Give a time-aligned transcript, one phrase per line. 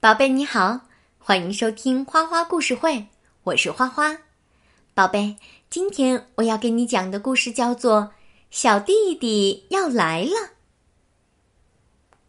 [0.00, 0.82] 宝贝你好，
[1.18, 3.08] 欢迎收听花花故事会，
[3.42, 4.16] 我是花花。
[4.94, 5.34] 宝贝，
[5.68, 8.02] 今天我要给你讲的故事叫做
[8.48, 10.30] 《小弟弟要来了》。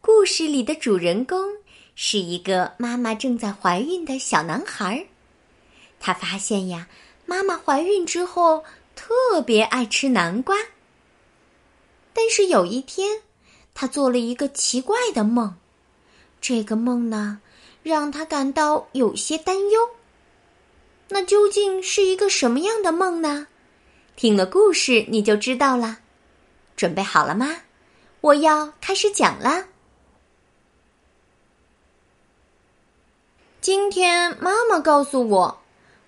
[0.01, 1.57] 故事里的主人公
[1.93, 5.05] 是一个妈妈正在怀孕的小男孩，
[5.99, 6.87] 他发现呀，
[7.27, 8.63] 妈妈怀孕之后
[8.95, 10.57] 特别爱吃南瓜。
[12.13, 13.21] 但是有一天，
[13.75, 15.53] 他做了一个奇怪的梦，
[16.41, 17.41] 这个梦呢。
[17.83, 19.89] 让他感到有些担忧。
[21.09, 23.47] 那究竟是一个什么样的梦呢？
[24.15, 25.99] 听了故事你就知道了。
[26.75, 27.61] 准备好了吗？
[28.21, 29.65] 我要开始讲了。
[33.61, 35.61] 今天妈妈告诉我，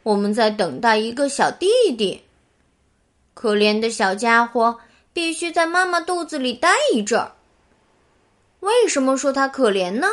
[0.04, 1.68] 我们在等待一个小弟
[1.98, 2.24] 弟。
[3.34, 4.80] 可怜的小家伙
[5.14, 7.36] 必须在妈妈肚子里待一阵儿。
[8.60, 10.08] 为什么说他可怜呢？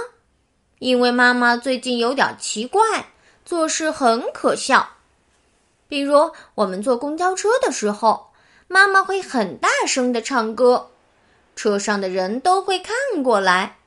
[0.79, 3.11] 因为妈妈最近有点奇怪，
[3.45, 4.91] 做事很可笑。
[5.89, 8.31] 比如，我们坐公交车的时候，
[8.69, 10.91] 妈妈会很大声的唱歌，
[11.57, 13.79] 车上的人都会看过来。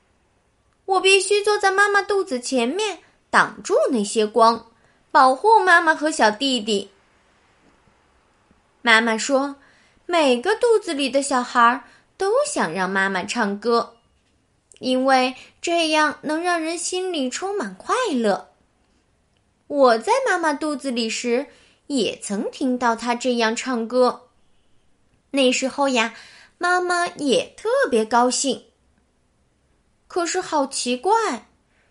[0.86, 4.66] 我必须坐在妈妈肚子前面，挡住那些光，
[5.11, 6.89] 保护妈妈和小弟弟。
[8.81, 9.55] 妈妈说，
[10.08, 11.83] 每个肚子里的小孩
[12.17, 13.94] 都想让妈妈唱歌。
[14.82, 18.50] 因为这样能让人心里充满快乐。
[19.68, 21.46] 我在妈妈肚子里时，
[21.86, 24.30] 也曾听到她这样唱歌。
[25.30, 26.16] 那时候呀，
[26.58, 28.66] 妈妈也特别高兴。
[30.08, 31.48] 可是好奇怪，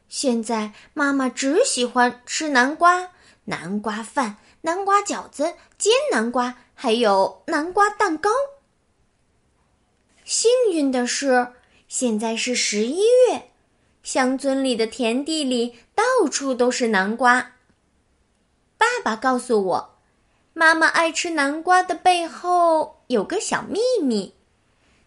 [0.08, 3.12] 现在妈妈只喜欢吃南瓜、
[3.44, 8.30] 南瓜饭、南瓜饺子、煎南瓜，还有南瓜蛋糕。
[10.24, 11.52] 幸运的是。
[11.90, 13.50] 现在是十一月，
[14.04, 17.54] 乡村里的田地里到处都是南瓜。
[18.78, 19.98] 爸爸告诉我，
[20.52, 24.36] 妈妈爱吃南瓜的背后有个小秘密，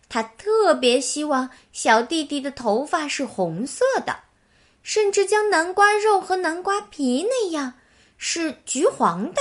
[0.10, 4.20] 她特别希望小弟弟的头发是红色的，
[4.84, 7.76] 甚至将南瓜肉和南瓜皮那样
[8.18, 9.40] 是橘黄的。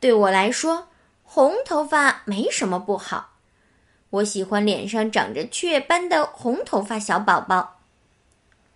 [0.00, 0.88] 对我来说，
[1.22, 3.35] 红头发没什么不好。
[4.16, 7.80] 我喜欢脸上长着雀斑的红头发小宝宝，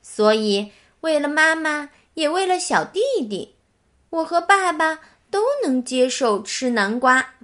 [0.02, 3.54] 所以为了妈妈，也为了小弟弟，
[4.10, 5.00] 我和爸爸
[5.30, 7.34] 都能接受吃南瓜。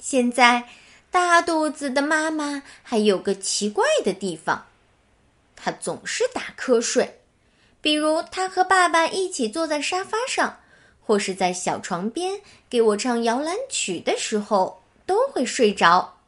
[0.00, 0.68] 现在，
[1.10, 4.66] 大肚子的妈妈还有个奇怪的地方，
[5.54, 7.20] 她总是打瞌睡，
[7.80, 10.58] 比如她和爸爸一起坐在沙发上，
[11.04, 14.82] 或是在小床边给我唱摇篮曲的时候。
[15.08, 16.18] 都会睡着。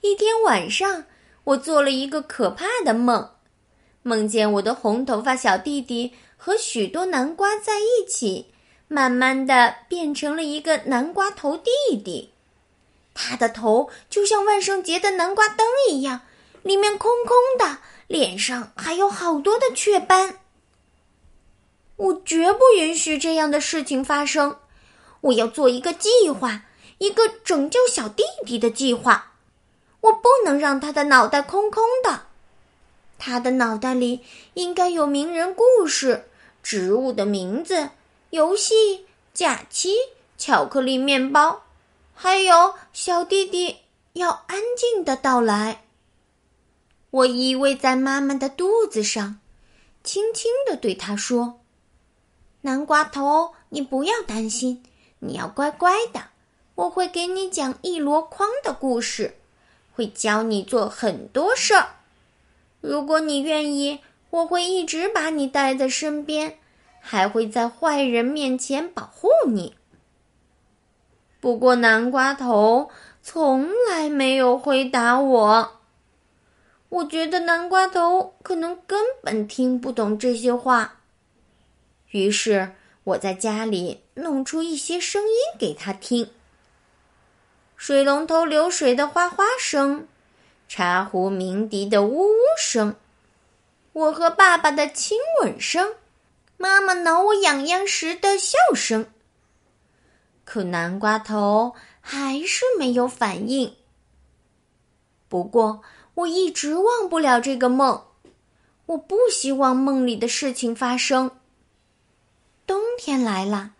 [0.00, 1.04] 一天晚上，
[1.44, 3.30] 我做了一个可怕的梦，
[4.02, 8.46] 梦见我的红头发小弟弟和许多南瓜在一起，
[8.88, 11.70] 慢慢的变成了一个南瓜头弟
[12.02, 12.30] 弟。
[13.12, 16.22] 他的头就像万圣节的南瓜灯一样，
[16.62, 20.38] 里面空空的，脸上还有好多的雀斑。
[21.96, 24.56] 我绝不允许这样的事情发生，
[25.20, 26.62] 我要做一个计划。
[26.98, 29.32] 一个拯救小弟弟的计划，
[30.00, 32.22] 我不能让他的脑袋空空的。
[33.18, 34.24] 他的脑袋里
[34.54, 36.28] 应该有名人故事、
[36.62, 37.90] 植物的名字、
[38.30, 39.94] 游戏、假期、
[40.36, 41.62] 巧克力面包，
[42.14, 43.78] 还有小弟弟
[44.12, 45.84] 要安静的到来。
[47.10, 49.38] 我依偎在妈妈的肚子上，
[50.02, 51.60] 轻轻的对他说
[52.62, 54.82] ：“南瓜头，你不要担心，
[55.20, 56.24] 你要乖乖的。”
[56.76, 59.34] 我会给你讲一箩筐的故事，
[59.94, 61.96] 会教你做很多事儿。
[62.80, 66.58] 如果你愿意，我会一直把你带在身边，
[67.00, 69.74] 还会在坏人面前保护你。
[71.40, 72.90] 不过，南瓜头
[73.22, 75.80] 从来没有回答我。
[76.88, 81.00] 我觉得南瓜头可能根本听不懂这些话。
[82.10, 82.72] 于是，
[83.04, 86.30] 我在家里弄出一些声音给他听。
[87.76, 90.08] 水龙头流水的哗哗声，
[90.68, 92.96] 茶壶鸣笛的呜呜声，
[93.92, 95.94] 我和爸爸的亲吻声，
[96.56, 99.06] 妈妈挠我痒痒时的笑声。
[100.44, 103.76] 可南瓜头还是没有反应。
[105.28, 105.82] 不过
[106.14, 108.04] 我一直忘不了这个梦，
[108.86, 111.30] 我不希望梦里的事情发生。
[112.66, 113.72] 冬天来了。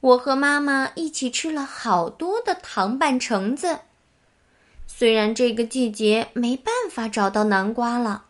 [0.00, 3.80] 我和妈妈一起吃了好多的糖拌橙子。
[4.86, 8.24] 虽然这个季节没办法找到南瓜了，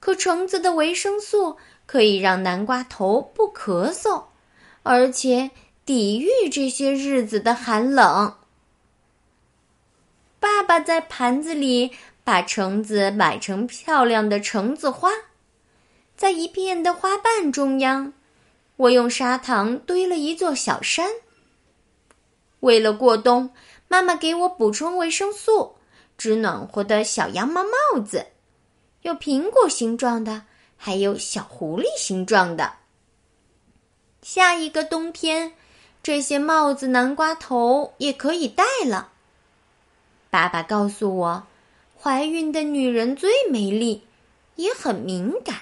[0.00, 1.56] 可橙子的维生素
[1.86, 4.24] 可以让南瓜头不咳嗽，
[4.82, 5.50] 而且
[5.84, 8.36] 抵御这些日子的寒冷。
[10.38, 11.90] 爸爸在盘子里
[12.22, 15.10] 把橙子摆成漂亮的橙子花，
[16.16, 18.12] 在一片的花瓣中央，
[18.76, 21.10] 我用砂糖堆了一座小山。
[22.60, 23.50] 为了过冬，
[23.88, 25.76] 妈妈给我补充维生素，
[26.18, 28.26] 织暖和的小羊毛帽子。
[29.02, 30.42] 有苹果形状的，
[30.76, 32.74] 还有小狐狸形状的。
[34.22, 35.52] 下一个冬天，
[36.02, 39.12] 这些帽子、南瓜头也可以戴了。
[40.28, 41.46] 爸爸告诉我，
[41.96, 44.02] 怀孕的女人最美丽，
[44.56, 45.56] 也很敏感。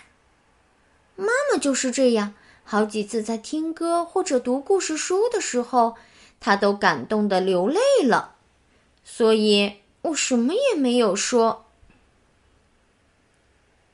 [1.16, 2.34] 妈妈就是这样，
[2.64, 5.94] 好几次在听歌或者读故事书的时候，
[6.40, 8.34] 她都感动的流泪了。
[9.04, 11.66] 所以我什么也没有说。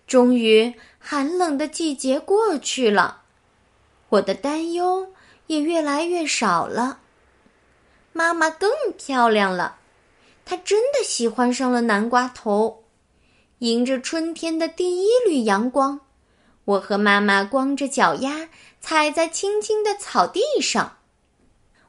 [0.07, 3.23] 终于，寒冷的季节过去了，
[4.09, 5.13] 我的担忧
[5.49, 7.01] 也越来越少了。
[8.13, 9.79] 妈妈更漂亮了，
[10.45, 12.83] 她真的喜欢上了南瓜头。
[13.59, 16.01] 迎着春天的第一缕阳光，
[16.65, 18.49] 我和妈妈光着脚丫
[18.81, 20.99] 踩在青青的草地上。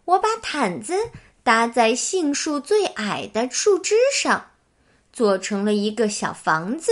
[0.05, 1.11] 我把毯子
[1.43, 4.51] 搭在杏树最矮的树枝上，
[5.13, 6.91] 做成了一个小房子。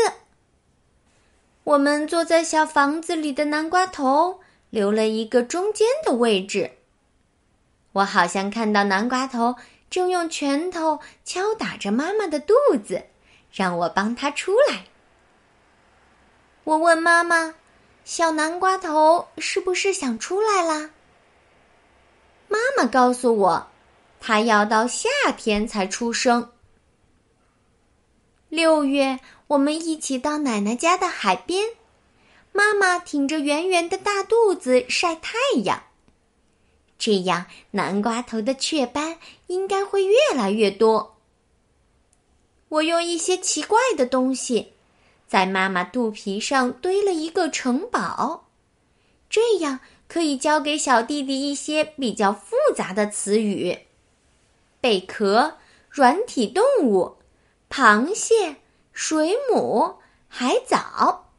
[1.63, 4.39] 我们坐在小房子里的南瓜头
[4.69, 6.71] 留了一个中间的位置。
[7.91, 9.55] 我好像看到南瓜头
[9.89, 12.53] 正用拳头敲打着妈妈的肚
[12.83, 13.03] 子，
[13.51, 14.85] 让我帮他出来。
[16.63, 17.55] 我问妈妈
[18.09, 20.89] ：“小南瓜头是不是想出来啦？”
[22.49, 23.67] 妈妈告诉我，
[24.19, 25.07] 他要到夏
[25.37, 26.51] 天才出生。
[28.49, 29.19] 六月。
[29.45, 31.69] 我们一起到奶奶家的海边，
[32.51, 35.83] 妈妈挺着圆圆的大肚子晒太阳。
[36.99, 39.17] 这样，南瓜头的雀斑
[39.47, 41.15] 应该会越来越多。
[42.69, 44.73] 我用一些奇怪的东西，
[45.29, 48.49] 在妈妈肚皮上堆了一个城堡，
[49.29, 49.79] 这样
[50.09, 53.77] 可以教给小弟弟一些比较复杂的词语：
[54.81, 55.57] 贝壳、
[55.89, 57.15] 软体动物、
[57.69, 58.57] 螃蟹。
[58.91, 61.29] 水母、海藻。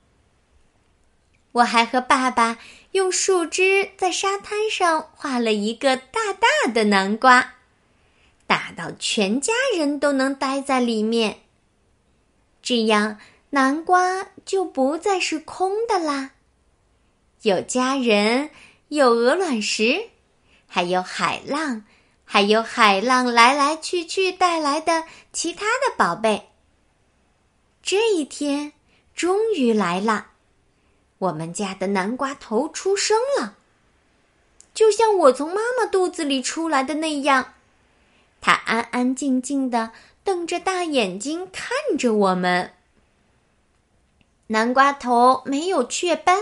[1.53, 2.57] 我还和爸爸
[2.93, 7.57] 用树枝在沙滩上画了一个大大的南瓜，
[8.47, 11.41] 大到全家人都能待在里面。
[12.63, 13.19] 这样，
[13.51, 16.31] 南瓜就不再是空的啦。
[17.43, 18.51] 有家人，
[18.89, 20.09] 有鹅卵石，
[20.69, 21.85] 还有海浪，
[22.25, 26.51] 还有海浪来来去去带来的其他的宝贝。
[27.83, 28.73] 这一天
[29.15, 30.29] 终于来了，
[31.19, 33.57] 我们家的南瓜头出生了，
[34.73, 37.55] 就像我从妈妈肚子里出来的那样。
[38.41, 39.91] 它安安静静的
[40.23, 42.75] 瞪着大眼睛看着我们。
[44.53, 46.37] 南瓜头没有雀斑，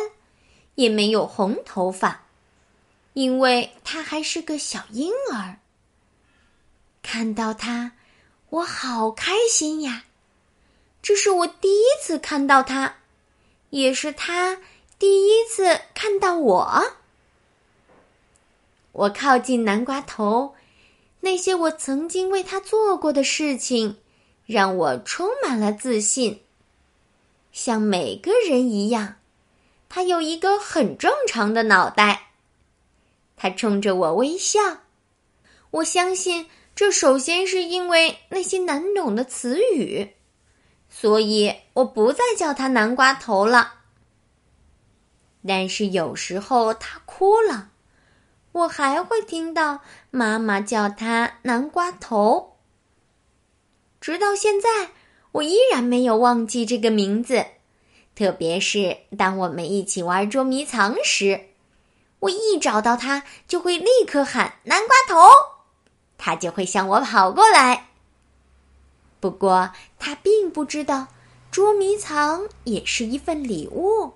[0.76, 2.22] 也没有红头发，
[3.12, 5.58] 因为它还是个小婴儿。
[7.02, 7.92] 看到他，
[8.48, 10.04] 我好开心呀！
[11.02, 12.96] 这是我第一次看到他，
[13.68, 14.58] 也是他
[14.98, 16.82] 第一次看到我。
[18.92, 20.54] 我靠近南瓜头，
[21.20, 23.98] 那些我曾经为他做过的事情，
[24.46, 26.40] 让我充满了自信。
[27.58, 29.16] 像每个人一样，
[29.88, 32.28] 他有一个很正常的脑袋。
[33.36, 34.60] 他冲着我微笑。
[35.72, 40.14] 我相信，这首先是因为那些难懂的词语。
[40.88, 43.74] 所以我不再叫他南瓜头了。
[45.44, 47.70] 但是有时候他哭了，
[48.52, 49.80] 我还会听到
[50.12, 52.56] 妈妈叫他南瓜头。
[54.00, 54.92] 直到现在，
[55.32, 57.44] 我依然没有忘记这个名字。
[58.14, 61.50] 特别是当我们一起玩捉迷藏时，
[62.18, 65.30] 我一找到他就会立刻喊南瓜头，
[66.16, 67.90] 他就会向我跑过来。
[69.20, 71.06] 不过，他并不知道，
[71.50, 74.14] 捉迷藏也是一份礼物，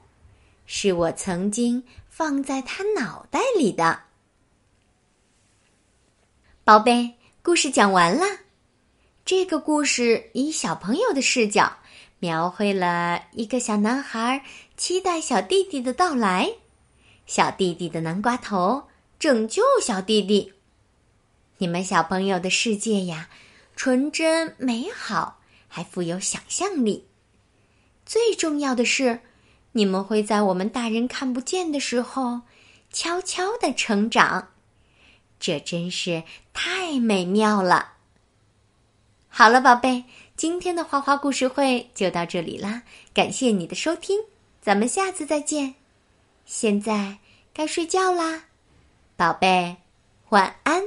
[0.67, 4.01] 是我曾经放在他脑袋里的。
[6.65, 8.25] 宝贝，故事讲完了。
[9.25, 11.79] 这个故事以小朋友的视角，
[12.19, 14.45] 描绘了一个小男孩
[14.77, 16.55] 期待小弟弟的到来，
[17.25, 18.89] 小弟弟的南瓜头
[19.21, 20.53] 拯救小弟弟。
[21.59, 23.29] 你们小朋友的世界呀！
[23.77, 27.07] 纯真美好，还富有想象力。
[28.05, 29.21] 最重要的是，
[29.71, 32.41] 你们会在我们大人看不见的时候，
[32.93, 34.49] 悄悄的成长。
[35.39, 37.92] 这真是太美妙了。
[39.35, 40.05] 好了，宝贝，
[40.37, 42.83] 今天的花花故事会就到这里啦，
[43.15, 44.21] 感谢你的收听，
[44.61, 45.75] 咱们下次再见。
[46.45, 47.17] 现在
[47.55, 48.45] 该睡觉啦，
[49.17, 49.79] 宝贝，
[50.29, 50.83] 晚安。